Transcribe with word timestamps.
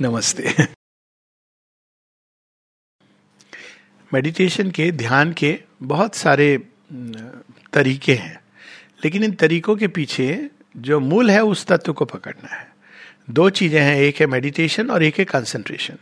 नमस्ते। 0.00 0.54
मेडिटेशन 4.14 4.70
के, 4.70 4.92
ध्यान 4.92 5.32
के 5.32 5.60
बहुत 5.82 6.14
सारे 6.14 6.58
तरीके 7.72 8.14
हैं। 8.14 8.40
लेकिन 9.04 9.24
इन 9.24 9.32
तरीकों 9.32 9.76
के 9.76 9.88
पीछे 9.88 10.50
जो 10.76 11.00
मूल 11.00 11.30
है, 11.30 11.42
उस 11.42 11.66
तत्व 11.66 11.92
को 11.92 12.04
पकड़ना 12.04 12.54
है। 12.54 12.72
दो 13.30 13.50
चीज़ें 13.50 13.80
हैं, 13.80 13.96
एक 13.96 14.16
है 14.16 14.26
मेडिटेशन 14.26 14.90
और 14.90 15.02
एक 15.02 15.18
है 15.18 15.24
कंसंट्रेशन 15.24 15.96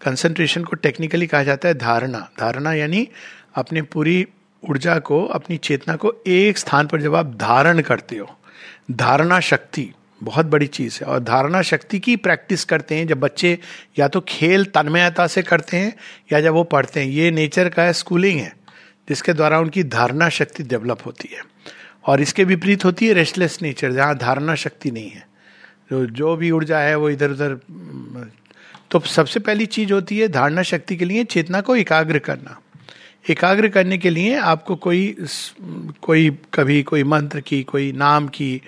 कंसंट्रेशन 0.00 0.64
को 0.64 0.76
टेक्निकली 0.76 1.26
कहा 1.26 1.42
जाता 1.42 1.68
है 1.68 1.74
धारणा। 1.74 2.30
धारणा 2.40 2.72
यानी 2.72 3.08
अपनी 3.54 3.82
पूरी 3.82 4.26
ऊर्जा 4.70 4.98
को, 4.98 5.24
अपनी 5.24 5.56
चेतना 5.56 5.96
को 5.96 6.22
एक 6.26 6.58
स्थान 6.58 6.86
पर 6.86 7.02
जब 7.02 7.14
आप 7.14 7.34
धारण 7.34 7.80
करते 7.80 8.16
हो, 8.16 8.38
धारणा 8.90 9.40
शक्ति 9.40 9.92
बहुत 10.22 10.46
बड़ी 10.46 10.66
चीज़ 10.66 10.98
है। 11.02 11.06
और 11.06 11.20
धारणा 11.20 11.62
शक्ति 11.62 11.98
की 11.98 12.16
प्रैक्टिस 12.16 12.64
करते 12.64 12.94
हैं, 12.94 13.06
जब 13.06 13.20
बच्चे 13.20 13.58
या 13.98 14.08
तो 14.08 14.20
खेल 14.20 14.64
तन्मयता 14.64 15.26
से 15.26 15.42
करते 15.42 15.76
हैं, 15.76 15.94
या 16.32 16.40
जब 16.40 16.52
वो 16.52 16.64
पढ़ते 16.64 17.00
हैं। 17.00 17.06
ये 17.06 17.30
नेचर 17.30 17.68
का 17.68 17.92
स्कूलिंग 17.92 18.40
है। 18.40 18.56
जिसके 19.08 19.32
द्वारा 19.32 19.60
उनकी 19.60 19.82
धारणा 19.82 20.28
शक्ति 20.28 20.62
डेवलप 20.62 20.98
होती 21.06 21.28
है। 21.36 21.42
और 22.06 22.20
इसके 22.20 22.44
विपरीत 22.44 22.84
होती 22.84 23.06
है 23.06 23.12
रेस्टलेस 23.12 23.58
नेचर, 23.62 23.92
जहाँ 23.92 24.16
धारणा 24.18 24.54
शक्ति 24.54 24.90
नहीं 24.90 25.10
है। 25.10 25.28
जो 25.90 26.06
जो 26.06 26.36
भी 26.36 26.50
ऊर्जा 26.50 26.78
है 26.78 26.96
वो 26.96 27.10
इधर 27.10 27.30
उधर 27.30 27.58
तो 28.90 29.00
सबसे 29.00 29.40
पहली 29.40 29.66
चीज़ 29.66 29.92
होती 29.92 30.18
है 30.18 30.28
धारणा 30.28 30.62
शक्ति 30.62 30.96
के 30.96 31.04
लिए 31.04 31.24
चेतना 31.24 31.60
को 31.60 31.76
एकाग्र 31.76 32.18
करना। 32.18 32.60
एकाग्र 33.30 33.68
करने 33.68 33.98
के 33.98 34.10
लिए 34.10 34.36
आपको 34.38 34.76
कोई 34.76 35.16
कोई 36.02 36.30
कभी 36.54 36.82
कोई 36.82 37.02
मंत्र 37.04 37.40
की, 37.40 37.62
कोई 37.62 37.92
नाम 37.92 38.28
की 38.28 38.62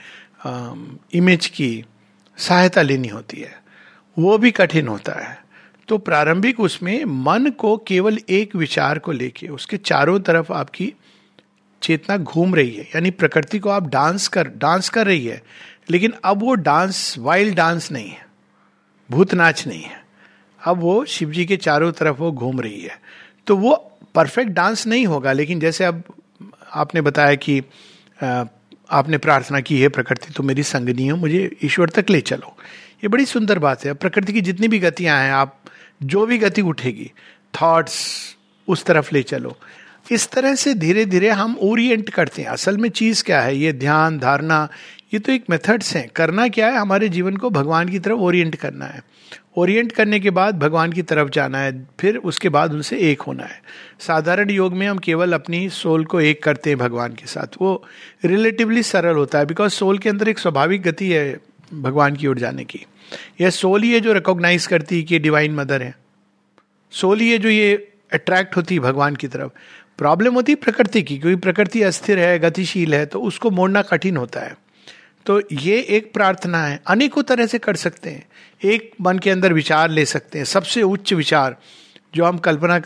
इमेज 1.15 1.47
की 1.47 1.85
सहायता 2.39 2.83
लेनी 2.83 3.09
होती 3.09 3.41
है। 3.41 3.63
वो 4.19 4.39
भी 4.39 4.51
कठिन 4.51 4.89
होता 4.89 5.13
है। 5.13 5.39
तो 5.89 5.99
प्रारंभिक 5.99 6.61
उसमें 6.61 7.05
मन 7.05 7.51
को 7.51 7.77
केवल 7.77 8.19
एक 8.29 8.57
विचार 8.57 8.99
को 8.99 9.13
लेके, 9.13 9.49
उसके 9.49 9.77
चारों 9.77 10.21
तरफ़ 10.21 10.53
आपकी 10.53 10.93
चेतना 11.83 12.17
घूम 12.17 12.55
रही 12.55 12.75
है। 12.75 12.83
यानी 12.83 13.11
प्रकृति 13.11 13.59
को 13.59 13.71
आप 13.71 13.87
डांस 13.87 14.29
कर 14.29 14.49
डांस 14.49 14.89
कर 14.89 15.07
रही 15.07 15.27
है, 15.27 15.43
लेकिन 15.91 16.15
अब 16.25 16.41
वो 16.41 16.55
डांस 16.55 17.15
वाइल्ड 17.19 17.55
डांस 17.55 17.91
नहीं 17.93 18.09
है। 18.09 18.27
भूत 19.11 19.35
नाच 19.35 19.67
नहीं 19.67 19.83
है। 19.83 20.05
अब 20.67 20.81
वो 20.81 21.05
शिव 21.05 21.31
जी 21.31 21.45
के 21.45 21.57
चारों 21.57 21.93
तरफ़ 21.93 22.17
वो 22.17 22.33
घूम 22.33 22.61
रही 22.61 22.81
है। 22.81 23.01
तो 23.47 23.57
वो 23.57 23.75
परफेक्ट 24.15 24.51
डांस 24.51 24.87
नहीं 24.87 25.07
होगा, 25.07 25.33
लेकिन 25.33 25.61
जैसे 25.61 25.85
अब 25.85 26.03
आपने 26.75 27.01
बताया 27.01 27.35
कि 27.35 27.63
आपने 28.91 29.19
प्रार्थना 29.19 29.61
की 29.61 29.81
है, 29.81 29.89
प्रकृति 29.89 30.33
तो 30.33 30.43
मेरी 30.43 30.63
संगनी 30.63 31.09
हो, 31.09 31.17
मुझे 31.17 31.57
ईश्वर 31.65 31.89
तक 31.89 32.07
ले 32.11 32.21
चलो। 32.21 32.57
ये 32.97 33.09
बड़ी 33.09 33.27
सुंदर 33.27 33.59
बात 33.59 33.85
है। 33.85 33.93
प्रकृति 33.93 34.33
की 34.33 34.41
जितनी 34.41 34.69
भी 34.69 34.79
गतियाँ 34.79 35.23
हैं, 35.23 35.33
आप 35.33 35.61
जो 36.03 36.27
भी 36.27 36.39
गति 36.39 36.63
उठेगी 36.63 37.13
थॉट्स 37.63 38.37
उस 38.69 38.85
तरफ़ 38.85 39.11
ले 39.13 39.23
चलो। 39.23 39.57
इस 40.13 40.31
तरह 40.31 40.55
से 40.55 40.75
धीरे 40.75 41.05
धीरे 41.05 41.31
हम 41.31 41.57
ओरिएंट 41.61 42.11
करते 42.11 42.43
हैं। 42.43 42.49
असल 42.49 42.77
में 42.77 42.91
चीज़ 42.91 43.25
क्या 43.25 43.43
है? 43.43 43.57
ये 43.57 43.73
ध्यान, 43.73 44.19
धारणा 44.19 44.69
ये 45.13 45.19
तो 45.19 45.33
एक 45.33 45.45
मेथड्स 45.51 45.97
हैं। 45.97 46.09
करना 46.09 46.49
क्या 46.49 46.67
है? 46.67 46.77
हमारे 46.77 47.09
जीवन 47.09 47.37
को 47.37 47.51
भगवान 47.51 47.89
की 47.89 47.99
तरफ़ 47.99 48.15
ओरिएंट 48.15 48.57
करना 48.57 48.85
है। 48.85 49.03
ओरिएंट 49.57 49.93
करने 49.93 50.21
के 50.21 50.31
बाद 50.31 50.59
भगवान 50.59 50.93
की 50.93 51.03
तरफ़ 51.03 51.29
जाना 51.29 51.59
है, 51.59 51.89
फिर 52.01 52.17
उसके 52.17 52.49
बाद 52.49 52.73
उनसे 52.73 52.99
एक 52.99 53.23
होना 53.23 53.45
है। 53.45 53.63
साधारण 54.01 54.51
योग 54.51 54.75
में 54.75 54.87
हम 54.89 54.99
केवल 54.99 55.33
अपनी 55.33 55.69
सोल 55.69 56.05
को 56.05 56.21
एक 56.21 56.43
करते 56.43 56.71
हैं 56.71 56.79
भगवान 56.79 57.13
के 57.13 57.27
साथ। 57.27 57.57
वो 57.61 57.85
रिलेटिवली 58.25 58.83
सरल 58.83 59.17
होता 59.17 59.39
है 59.39 59.47
बिकॉज़ 59.47 59.73
सोल 59.73 59.99
के 59.99 60.09
अंदर 60.09 60.29
एक 60.29 60.39
स्वाभाविक 60.39 60.83
गति 60.83 61.11
है 61.11 61.41
भगवान 61.75 62.17
की 62.17 62.27
ओर 62.27 62.39
जाने 62.39 62.65
की। 62.65 62.87
यह 63.41 63.51
सोल 63.51 63.83
ही 63.83 63.93
है 63.93 64.01
जो 64.01 64.13
रिकॉग्नाइज 64.13 64.67
करती 64.67 64.97
है 64.97 65.03
कि 65.03 65.19
डिवाइन 65.19 65.55
मदर 65.55 65.83
है। 65.83 65.95
सोल 66.91 67.21
ही 67.21 67.31
है 67.33 67.39
जो 67.39 67.49
ये 67.49 67.93
अट्रैक्ट 68.13 68.57
होती 68.57 68.75
है 68.75 68.81
भगवान 68.81 69.17
की 69.17 69.29
तरफ़। 69.29 69.51
प्रॉब्लम 69.99 70.35
होती 70.35 70.53
है 70.53 70.57
प्रकृति 70.57 71.03
की, 71.03 71.19
क्योंकि 71.19 71.41
प्रकृति 71.41 71.83
अस्थिर 71.83 72.19
है, 72.19 72.39
गतिशील 72.39 72.95
है 72.95 73.07
तो 73.07 73.21
उसको 73.21 73.51
मोड़ना 73.51 73.83
कठिन 73.83 74.17
होता 74.17 74.41
है। 74.41 74.57
तो 75.27 75.41
ये 75.53 75.81
एक 75.81 76.13
प्रार्थना 76.13 76.65
है। 76.65 76.81
अनेकों 76.87 77.23
तरह 77.23 77.47
से 77.47 77.59
कर 77.59 77.77
सकते 77.77 78.11
हैं। 78.11 78.27
एक 78.65 78.91
मन 79.01 79.19
के 79.19 79.31
अंदर 79.31 79.53
विचार 79.53 79.91
ले 79.91 80.05
सकते 80.05 80.39
हैं। 80.39 80.45
सबसे 80.45 80.83
उच्च 80.83 81.13
विचार 81.13 81.57
जो 82.15 82.25
हम 82.25 82.39
कल्पना 82.39 82.79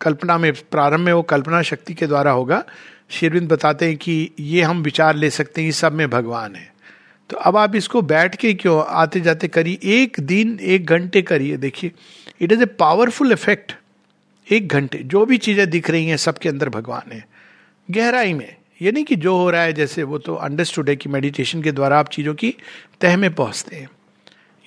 कल्पना 0.00 0.38
में, 0.38 0.52
प्रारंभ 0.52 1.00
में 1.00 1.12
वो 1.12 1.22
कल्पना 1.22 1.62
शक्ति 1.62 1.94
के 1.94 2.06
द्वारा 2.06 2.30
होगा। 2.30 2.64
शेरविंद 3.10 3.48
बताते 3.48 3.86
हैं 3.86 3.96
कि 3.96 4.30
ये 4.40 4.62
हम 4.62 4.82
विचार 4.82 5.16
ले 5.16 5.30
सकते 5.30 5.62
हैं 5.62 5.70
सब 5.70 5.92
में 5.92 6.10
भगवान 6.10 6.54
है। 6.54 6.72
तो 7.30 7.36
अब 7.36 7.56
आप 7.56 7.74
इसको 7.74 8.02
बैठ 8.02 8.36
के 8.36 8.54
क्यों 8.54 8.84
आते 8.88 9.20
जाते 9.20 9.48
करिए? 9.48 9.78
एक 9.84 10.16
दिन, 10.20 10.58
एक 10.62 10.86
घंटे 10.86 11.22
करिए। 11.22 11.56
देखिए 11.56 11.92
it 12.40 12.52
is 12.52 12.62
a 12.62 12.66
powerful 12.66 13.32
effect 13.32 13.72
एक 14.50 14.68
घंटे, 14.68 14.98
जो 14.98 15.26
भी 15.26 15.38
चीज़ें 15.38 15.70
दिख 15.70 15.90
रही 15.90 16.06
हैं, 16.06 16.16
सबके 16.16 16.48
अंदर 16.48 16.68
भगवान 16.68 17.12
है। 17.12 17.26
गहराई 17.90 18.32
में। 18.34 18.54
ये 18.82 18.92
नहीं 18.92 19.04
कि 19.04 19.16
जो 19.16 19.36
हो 19.36 19.50
रहा 19.50 19.62
है, 19.62 19.72
जैसे 19.72 20.02
वो 20.02 20.18
तो 20.18 20.34
अंडरस्टूड 20.34 20.88
है 20.88 20.96
कि 20.96 21.08
मेडिटेशन 21.08 21.62
के 21.62 21.72
द्वारा 21.72 21.98
आप 21.98 22.08
चीज़ों 22.08 22.34
की 22.34 22.54
तह 23.00 23.16
में 23.16 23.34
पहुँचते 23.34 23.76
हैं, 23.76 23.88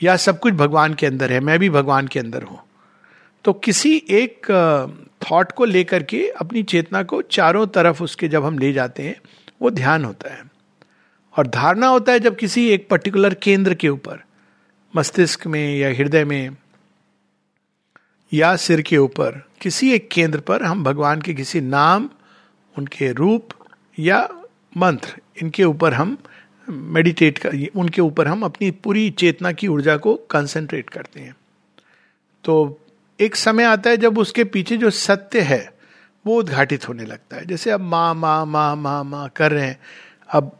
या 0.01 0.15
सब 0.17 0.39
कुछ 0.39 0.53
भगवान 0.53 0.93
के 0.93 1.05
अंदर 1.05 1.31
है, 1.31 1.39
मैं 1.39 1.59
भी 1.59 1.69
भगवान 1.69 2.07
के 2.07 2.19
अंदर 2.19 2.43
हूँ। 2.43 2.59
तो 3.45 3.53
किसी 3.53 3.95
एक 4.09 4.47
थॉट 5.21 5.51
को 5.51 5.65
लेकर 5.65 6.03
के 6.03 6.27
अपनी 6.31 6.63
चेतना 6.63 7.01
को 7.03 7.21
चारों 7.21 7.65
तरफ़ 7.67 8.03
उसके 8.03 8.27
जब 8.27 8.45
हम 8.45 8.59
ले 8.59 8.71
जाते 8.73 9.03
हैं, 9.03 9.15
वो 9.61 9.69
ध्यान 9.69 10.05
होता 10.05 10.33
है। 10.33 10.43
और 11.35 11.47
धारणा 11.47 11.87
होता 11.87 12.11
है 12.11 12.19
जब 12.19 12.35
किसी 12.35 12.67
एक 12.69 12.87
पर्टिकुलर 12.89 13.33
केंद्र 13.33 13.73
के 13.73 13.89
ऊपर, 13.89 14.23
मस्तिष्क 14.93 15.47
में 15.47 15.77
या 15.77 15.89
हृदय 15.89 16.25
में, 16.25 16.55
या 18.31 18.55
सिर 18.55 18.81
के 18.81 18.97
ऊपर, 18.97 19.41
किसी 19.61 19.91
एक 19.93 20.09
केंद्र 20.11 20.39
पर 20.39 20.63
हम 20.63 20.83
भगवान 20.83 21.21
के 21.21 21.33
किसी 21.33 21.61
नाम, 21.61 22.09
उनके 22.75 23.11
रूप 23.11 23.49
या 23.99 24.29
मंत्र, 24.77 25.15
इनके 25.41 25.63
ऊपर 25.63 25.93
हम 25.93 26.17
मेडिटेट 26.69 27.37
कर, 27.37 27.57
उनके 27.75 28.01
ऊपर 28.01 28.27
हम 28.27 28.43
अपनी 28.43 28.71
पूरी 28.71 29.09
चेतना 29.09 29.51
की 29.51 29.67
ऊर्जा 29.67 29.97
को 29.97 30.15
कंसंट्रेट 30.15 30.89
करते 30.89 31.19
हैं। 31.19 31.35
तो 32.43 32.79
एक 33.19 33.35
समय 33.35 33.63
आता 33.63 33.89
है 33.89 33.97
जब 33.97 34.17
उसके 34.17 34.43
पीछे 34.43 34.77
जो 34.77 34.89
सत्य 34.89 35.41
है, 35.41 35.73
वो 36.25 36.39
उद्घाटित 36.39 36.87
होने 36.89 37.05
लगता 37.05 37.37
है। 37.37 37.45
जैसे 37.45 37.71
अब 37.71 37.81
माँ 37.81 38.13
माँ 38.15 38.45
माँ 38.45 38.75
माँ 38.75 39.03
माँ 39.03 39.29
कर 39.35 39.51
रहे 39.51 39.67
हैं। 39.67 39.79
अब 40.29 40.59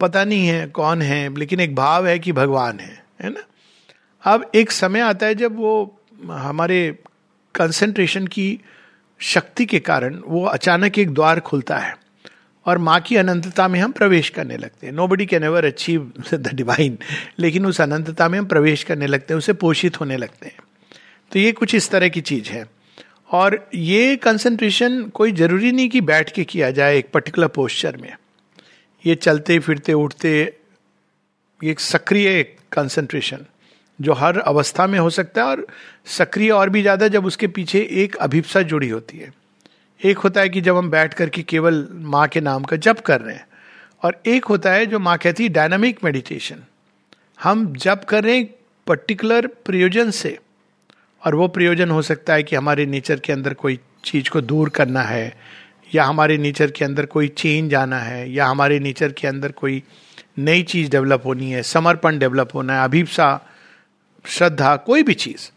पता 0.00 0.24
नहीं 0.24 0.46
है 0.46 0.66
कौन 0.66 1.02
है, 1.02 1.36
लेकिन 1.36 1.60
एक 1.60 1.74
भाव 1.74 2.06
है 2.06 2.18
कि 2.18 2.32
भगवान 2.32 2.80
है 2.80 3.04
है 3.22 3.30
ना? 3.30 3.40
अब 4.22 4.50
एक 4.54 4.70
समय 4.70 5.00
आता 5.00 5.26
है 5.26 5.34
जब 5.34 5.56
वो 5.56 6.00
हमारे 6.24 6.98
कंसंट्रेशन 7.54 8.26
की 8.26 8.60
शक्ति 9.20 9.66
के 9.66 9.78
कारण 9.80 10.20
वो 10.26 10.44
अचानक 10.44 10.98
एक 10.98 11.14
द्वार 11.14 11.40
खुलता 11.40 11.78
है। 11.78 12.07
और 12.68 12.78
माँ 12.78 13.00
की 13.00 13.16
अनंतता 13.16 13.68
में 13.68 13.78
हम 13.80 13.92
प्रवेश 13.92 14.28
करने 14.28 14.56
लगते 14.56 14.86
हैं। 14.86 14.92
Nobody 15.08 15.26
can 15.26 15.44
ever 15.44 15.64
achieve 15.64 16.12
the 16.34 16.54
divine 16.54 16.98
लेकिन 17.38 17.66
उस 17.66 17.80
अनंतता 17.80 18.28
में 18.28 18.38
हम 18.38 18.46
प्रवेश 18.46 18.82
करने 18.84 19.06
लगते 19.06 19.34
हैं, 19.34 19.38
उसे 19.38 19.52
पोषित 19.52 20.00
होने 20.00 20.16
लगते 20.16 20.46
हैं। 20.46 20.58
तो 21.32 21.38
ये 21.38 21.52
कुछ 21.52 21.74
इस 21.74 21.90
तरह 21.90 22.08
की 22.08 22.20
चीज़ 22.20 22.48
है। 22.48 22.64
और 23.32 23.68
ये 23.74 24.16
कंसंट्रेशन 24.16 25.02
कोई 25.14 25.32
ज़रूरी 25.32 25.72
नहीं 25.72 25.88
कि 25.88 26.00
बैठ 26.00 26.30
के 26.30 26.44
किया 26.44 26.70
जाए 26.70 26.98
एक 26.98 27.10
पर्टिकुलर 27.14 27.48
पोस्चर 27.48 27.96
में। 27.96 28.12
ये 29.04 29.14
चलते, 29.14 29.58
फिरते, 29.58 29.92
उठते, 29.92 30.30
ये 31.60 31.70
एक 31.70 31.80
सक्रिय 31.80 32.42
कंसंट्रेशन 32.72 33.44
जो 33.98 34.12
हर 34.12 34.38
अवस्था 34.38 34.86
में 34.86 34.98
हो 34.98 35.10
सकता 35.10 35.42
है 35.42 35.48
और 35.48 35.66
सक्रिय 36.06 36.50
और 36.50 36.70
भी 36.70 36.82
ज़्यादा 36.82 37.08
जब 37.08 37.26
उसके 37.26 37.46
पीछे 37.46 37.88
एक 37.92 38.16
अभिप्सा 38.16 38.62
जुड़ी 38.62 38.88
होती 38.88 39.18
है। 39.18 39.32
एक 40.00 40.18
होता 40.18 40.40
है 40.40 40.48
कि 40.48 40.60
जब 40.60 40.76
हम 40.76 40.90
बैठ 40.90 41.14
करके 41.14 41.42
केवल 41.42 41.86
माँ 41.92 42.26
के 42.28 42.40
नाम 42.40 42.64
का 42.64 42.76
जप 42.76 43.00
कर 43.00 43.20
रहे 43.20 43.34
हैं, 43.34 43.46
और 44.02 44.20
एक 44.26 44.44
होता 44.44 44.72
है 44.72 44.86
जो 44.86 44.98
माँ 44.98 45.16
कहती 45.18 45.42
है 45.42 45.48
डायनामिक 45.48 46.04
मेडिटेशन 46.04 46.62
हम 47.42 47.72
जप 47.76 48.04
कर 48.08 48.24
रहे 48.24 48.36
हैं 48.36 48.48
पर्टिकुलर 48.86 49.46
प्रयोजन 49.46 50.10
से, 50.10 50.38
और 51.22 51.34
वो 51.34 51.48
प्रयोजन 51.48 51.90
हो 51.90 52.02
सकता 52.02 52.34
है 52.34 52.42
कि 52.42 52.56
हमारे 52.56 52.86
नेचर 52.86 53.20
के 53.20 53.32
अंदर 53.32 53.54
कोई 53.54 53.78
चीज़ 54.04 54.30
को 54.30 54.40
दूर 54.40 54.68
करना 54.68 55.02
है, 55.02 55.36
या 55.94 56.04
हमारे 56.04 56.38
नेचर 56.38 56.70
के 56.70 56.84
अंदर 56.84 57.06
कोई 57.06 57.28
चेंज 57.28 57.74
आना 57.74 57.98
है, 57.98 58.30
या 58.32 58.46
हमारे 58.46 58.78
नेचर 58.78 59.12
के 59.12 59.28
अंदर 59.28 59.52
कोई 59.52 59.82
नई 60.38 60.62
चीज़ 60.62 60.90
डेवलप 60.90 61.22
होनी 61.26 61.50
है, 61.50 61.62
समर्पण 61.62 62.18
डेवलप 62.18 62.54
होना 62.54 62.78
है, 62.78 62.84
अभिप्सा, 62.84 63.40
श्रद्धा, 64.24 64.76
कोई 64.76 65.02
भी 65.02 65.14
चीज़। 65.14 65.50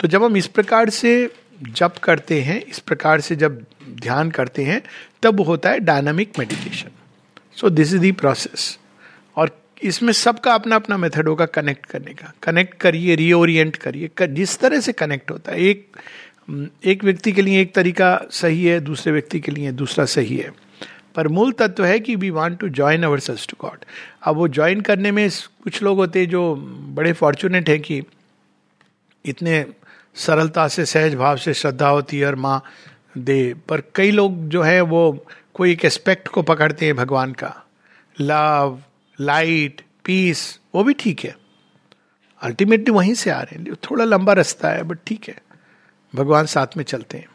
तो 0.00 0.08
जब 0.08 0.24
हम 0.24 0.36
इस 0.36 0.46
प्रकार 0.46 0.90
से 0.90 1.32
जप 1.62 1.94
करते 2.02 2.42
हैं 2.42 2.62
इस 2.62 2.78
प्रकार 2.78 3.20
से 3.20 3.36
जब 3.36 3.64
ध्यान 3.90 4.30
करते 4.30 4.64
हैं 4.64 4.82
तब 5.22 5.40
होता 5.40 5.70
है 5.70 5.80
dynamic 5.80 6.32
meditation 6.38 6.88
so 7.54 7.70
this 7.70 7.88
is 7.88 8.00
the 8.00 8.12
process 8.12 8.78
और 9.36 9.62
इसमें 9.82 10.12
सबका 10.12 10.54
अपना 10.54 10.76
अपना 10.76 10.96
मेथड 10.96 11.28
होगा 11.28 11.46
कनेक्ट 11.46 11.86
करने 11.86 12.14
का। 12.14 12.32
कनेक्ट 12.42 12.74
करिए 12.74 13.14
रीओरिएंट 13.14 13.76
करिए। 13.76 14.10
कर, 14.16 14.26
जिस 14.26 14.58
तरह 14.58 14.80
से 14.80 14.92
कनेक्ट 14.92 15.30
होता 15.30 15.52
है 15.52 15.60
एक 15.60 15.96
एक 16.84 17.04
व्यक्ति 17.04 17.32
के 17.32 17.42
लिए 17.42 17.60
एक 17.60 17.74
तरीका 17.74 18.20
सही 18.30 18.64
है 18.64 18.80
दूसरे 18.80 19.12
व्यक्ति 19.12 19.40
के 19.40 19.52
लिए 19.52 19.72
दूसरा 19.72 20.04
सही 20.04 20.36
है। 20.36 20.52
पर 21.14 21.28
मूल 21.28 21.52
तत्व 21.52 21.84
है 21.84 22.00
कि 22.00 22.16
we 22.16 22.30
want 22.30 22.58
to 22.58 22.68
join 22.68 23.02
our 23.02 23.20
selves 23.20 23.46
to 23.46 23.56
God 23.60 23.84
अब 24.22 24.36
वो 24.36 24.48
ज्वाइन 24.48 24.80
करने 24.80 25.10
में 25.10 25.30
कुछ 25.64 25.82
लोग 25.82 25.98
होते 25.98 26.20
हैं 26.20 26.28
जो 26.28 26.56
बड़े 26.94 27.12
फॉर्चुनेट 27.12 27.68
हैं 27.68 27.80
कि 27.80 28.02
इतने 29.24 29.66
सरलता 30.16 30.68
से, 30.68 30.86
सहज 30.86 31.14
भाव 31.14 31.36
से 31.36 31.54
श्रद्धा 31.54 31.88
होती 31.88 32.18
है 32.18 32.26
और 32.26 32.34
माँ 32.34 32.64
दे। 33.18 33.54
पर 33.68 33.82
कई 33.94 34.10
लोग 34.10 34.48
जो 34.48 34.62
है, 34.62 34.80
वो 34.80 35.26
कोई 35.54 35.72
एक 35.72 35.84
एस्पेक्ट 35.84 36.28
को 36.28 36.42
पकड़ते 36.42 36.86
हैं 36.86 36.96
भगवान 36.96 37.32
का। 37.32 37.66
लव 38.20 38.82
लाइट 39.20 39.82
पीस 40.04 40.60
वो 40.74 40.84
भी 40.84 40.94
ठीक 40.94 41.20
है। 41.20 41.36
अल्टीमेटली 42.42 42.90
वहीं 42.90 43.14
से 43.14 43.30
आ 43.30 43.40
रहे 43.40 43.56
हैं। 43.56 43.74
थोड़ा 43.74 44.04
लंबा 44.04 44.32
रास्ता 44.32 44.68
है 44.68 44.82
बट 44.82 44.98
ठीक 45.06 45.28
है। 45.28 45.38
भगवान 46.14 46.46
साथ 46.46 46.66
में 46.76 46.84
चलते 46.84 47.18
हैं। 47.18 47.28